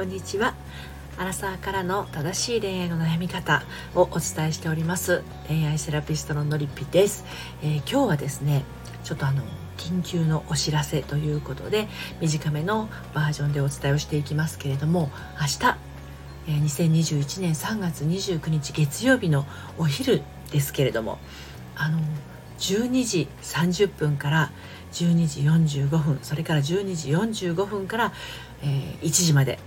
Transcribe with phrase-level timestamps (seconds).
[0.00, 0.54] こんにちは。
[1.18, 3.62] アラサーからの正しい恋愛の悩み方
[3.94, 5.22] をお伝えしております。
[5.46, 7.26] 恋愛セラピストののりぴです、
[7.62, 8.64] えー、今日はですね
[9.04, 9.42] ちょっとあの
[9.76, 11.86] 緊急のお知らせということで
[12.22, 15.78] 短めのバージョンでお伝えをしていきますけれども明日、
[16.48, 19.44] えー、2021年3月29日月曜日の
[19.76, 21.18] お昼ですけれども
[21.76, 21.98] あの
[22.58, 24.50] 12時30分から
[24.92, 28.12] 12時45分それから12時45分から、
[28.62, 29.58] えー、1時まで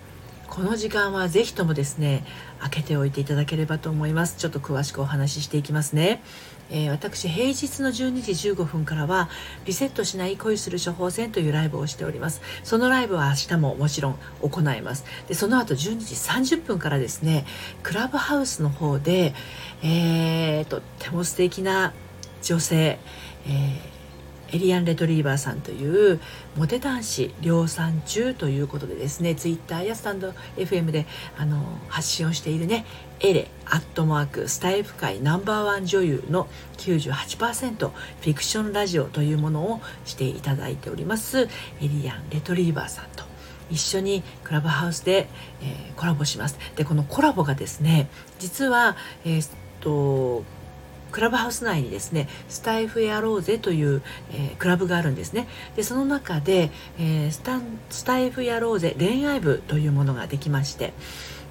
[0.54, 2.24] この時間はぜひともですね
[2.60, 4.38] 開けておいていただければと思います。
[4.38, 6.22] ちょっと詳しくお話ししていきますね、
[6.70, 9.30] えー、私平日の12時15分からは
[9.66, 12.40] リセットしない恋する処方箋というライブをしております。
[12.64, 15.06] そのライブは明日ももちろん行います。
[15.28, 17.46] でその後12時30分からですね
[17.82, 19.34] クラブハウスの方で、
[19.82, 21.94] えー、とっても素敵な
[22.44, 23.00] 女性、
[23.48, 23.93] えー
[24.54, 26.20] エリアン・レトリーバーさんという
[26.56, 32.86] モテ男子量産中ということでですねツイッターやスタンド FM であの発信をしているね
[33.20, 41.48] エレアットマークスタイフ界ナンバーワン女優の98%フィクションラジオというものをしていただいておりますエ
[41.82, 43.23] リアン・レトリーバーさんと。
[43.72, 45.30] 一緒にクラブハウスで、
[45.62, 46.60] えー、コラボします。
[46.76, 48.08] でこのコラボがですね
[48.38, 48.95] 実は
[49.26, 50.44] えー、っと
[51.14, 55.47] クラブハウス内にですねスタイフやろうぜという、えー、クラブがあるんですね。
[55.75, 60.92] でその中で、えー、スタスタイフやろうぜ恋愛部というものができまして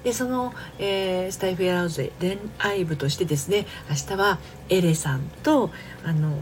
[0.03, 5.71] でその、えー、スタイフやろうぜ恋愛部としてですね明日はエレさんと
[6.03, 6.37] あの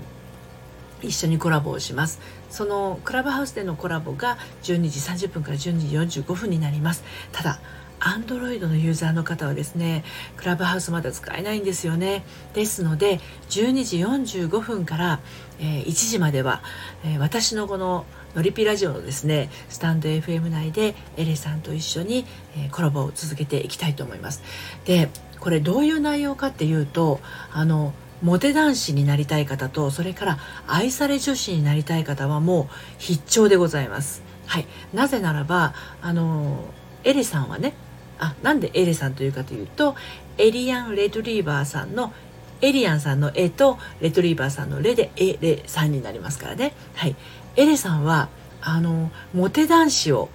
[1.04, 2.20] 一緒にコラボをします。
[2.50, 7.04] そのクラブハウスでのコラボが12時30分から12時45分になります。
[7.32, 7.60] ただ
[8.02, 10.04] Android のユーザーの方はですね
[10.36, 12.24] クラブハウスまだ使えないんですよね。
[12.54, 13.98] ですので12時
[14.46, 15.20] 45分から、
[15.60, 16.62] え、1時までは、
[17.06, 22.26] え、私のこののりぴラジオのですねスタンド FM 内でエレさんと一緒に、
[22.58, 24.42] え、コラボを続けていきたいと思います。
[24.86, 25.10] で
[25.40, 27.20] これどういう内容かっていうと
[27.52, 34.22] あのモテ男子になりたい方とそれから愛され女子になりたい方はもう必聴でございます。
[34.46, 34.68] はい。
[34.94, 36.66] なぜならばあの
[37.04, 37.74] エレさんはね
[38.22, 39.96] あなんでエレさんというかというと
[40.38, 42.14] エリアン・レトリーバーさんの
[42.62, 46.74] エリアンさんの絵とレトリーバーさんのレでエレさんになりますからね。
[46.94, 47.16] はい、
[47.56, 48.30] エレさんは
[48.62, 50.30] あのモテ男子を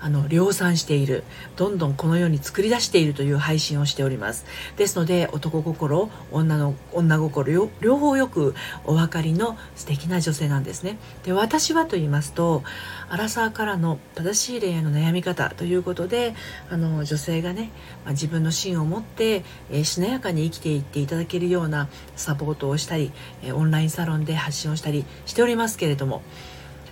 [0.00, 1.24] あの量産している。
[1.56, 4.46] どんどんこのように作り出しているという配信をしております。
[4.76, 10.98] ですので男心女の女心両方よくお分かりの素敵な女性なんですね。
[11.24, 12.62] で私はと言いますと
[13.08, 16.34] アラサーからの正しい恋愛の悩み方ということで
[16.70, 17.70] あの女性がね、
[18.04, 23.12] まあ、自分の芯を持って、えー、しなやかに生きていっていただけるようなサポートをしたり、
[23.42, 26.22] えー、オンラインサロンで発信をしたりしておりますけれども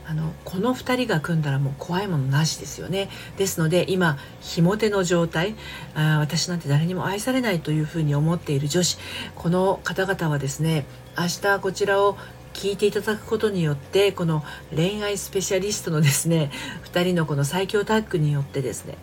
[0.08, 3.10] あのこの2人が組んだらもう怖いものなしですよね。
[3.36, 5.54] ですので今ひも手の状態
[5.94, 8.98] あ私なんて誰にも愛されないというふうに思っている女子。
[9.34, 10.86] この方々はですね
[11.18, 12.16] 明日こちらを
[12.54, 14.42] 聞いていただくことによってこの
[14.74, 16.50] 恋愛スペシャリストのですね
[16.90, 18.96] 2人のこの最強タッグによってですね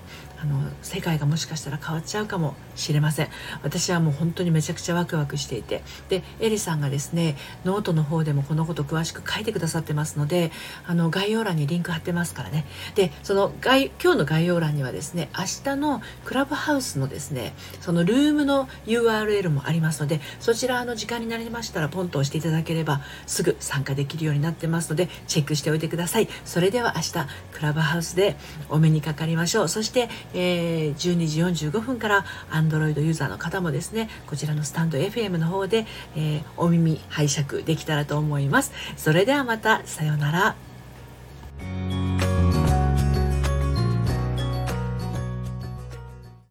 [0.45, 3.29] あの世界がもしかしたら変わっちゃうかもしれません。
[3.63, 5.81] 私はもう本当にめちゃくちゃワクワクしていて。
[6.09, 7.35] でエリさんがですね
[7.65, 10.51] ノートの方でもこのこと詳しく書いてくださってますので
[10.85, 12.65] あの概要欄にリンク貼ってますからね。
[12.93, 26.27] でその概今日の概要欄にはですね明日のクラブハウスのですねそのルームの URL もありますのでそちらの時間になりましたらポンと押していただければすぐ参加できるようになってますのでチェックしておいてください。
[26.43, 27.13] それでは明日
[27.53, 28.35] クラブハウスで
[28.69, 29.69] お目にかかりましょう。
[29.69, 35.85] そしてえー、12時45分から Android ユーザーの方もですねこちらのスタンド FM の方で、
[36.15, 38.71] えー、お耳拝借できたらと思います。
[38.97, 40.64] それではまたさようなら。